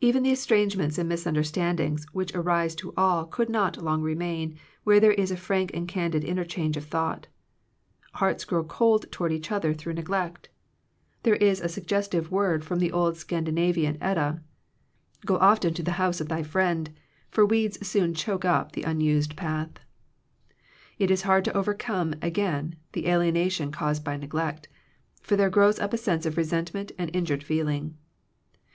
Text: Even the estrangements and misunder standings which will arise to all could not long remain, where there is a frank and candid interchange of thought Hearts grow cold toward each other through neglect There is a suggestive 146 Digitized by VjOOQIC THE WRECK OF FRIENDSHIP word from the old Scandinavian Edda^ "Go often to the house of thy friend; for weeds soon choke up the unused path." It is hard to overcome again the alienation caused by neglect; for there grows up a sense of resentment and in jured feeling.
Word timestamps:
Even 0.00 0.22
the 0.22 0.30
estrangements 0.32 0.96
and 0.96 1.12
misunder 1.12 1.44
standings 1.44 2.06
which 2.14 2.32
will 2.32 2.40
arise 2.40 2.74
to 2.76 2.94
all 2.96 3.26
could 3.26 3.50
not 3.50 3.76
long 3.76 4.00
remain, 4.00 4.56
where 4.84 4.98
there 4.98 5.12
is 5.12 5.30
a 5.30 5.36
frank 5.36 5.70
and 5.74 5.86
candid 5.86 6.24
interchange 6.24 6.78
of 6.78 6.86
thought 6.86 7.26
Hearts 8.14 8.46
grow 8.46 8.64
cold 8.64 9.12
toward 9.12 9.30
each 9.30 9.52
other 9.52 9.74
through 9.74 9.92
neglect 9.92 10.48
There 11.22 11.34
is 11.36 11.60
a 11.60 11.68
suggestive 11.68 12.30
146 12.30 12.64
Digitized 12.64 12.64
by 12.64 12.64
VjOOQIC 12.64 12.64
THE 12.64 12.64
WRECK 12.64 12.64
OF 12.64 12.64
FRIENDSHIP 12.64 12.64
word 12.64 12.64
from 12.64 12.78
the 12.78 12.92
old 12.92 13.16
Scandinavian 13.18 13.98
Edda^ 13.98 14.40
"Go 15.26 15.36
often 15.36 15.74
to 15.74 15.82
the 15.82 16.00
house 16.00 16.20
of 16.22 16.28
thy 16.30 16.42
friend; 16.42 16.90
for 17.28 17.44
weeds 17.44 17.86
soon 17.86 18.14
choke 18.14 18.46
up 18.46 18.72
the 18.72 18.84
unused 18.84 19.36
path." 19.36 19.78
It 20.98 21.10
is 21.10 21.20
hard 21.28 21.44
to 21.44 21.54
overcome 21.54 22.14
again 22.22 22.76
the 22.92 23.06
alienation 23.06 23.70
caused 23.70 24.02
by 24.02 24.16
neglect; 24.16 24.68
for 25.20 25.36
there 25.36 25.50
grows 25.50 25.78
up 25.78 25.92
a 25.92 25.98
sense 25.98 26.24
of 26.24 26.38
resentment 26.38 26.92
and 26.96 27.10
in 27.10 27.26
jured 27.26 27.42
feeling. 27.42 27.98